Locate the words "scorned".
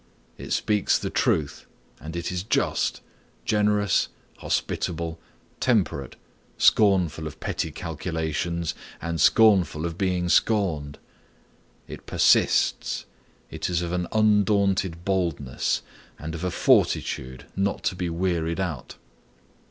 10.27-10.97